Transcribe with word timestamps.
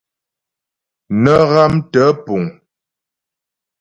Nə́ 1.23 1.41
ghámtə́ 1.51 2.07
puŋ. 2.25 2.43